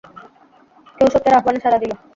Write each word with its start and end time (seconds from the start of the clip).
কেউ 0.97 1.07
সত্যের 1.13 1.37
আহবানে 1.37 1.59
সাড়া 1.63 1.77
দিল। 1.81 1.91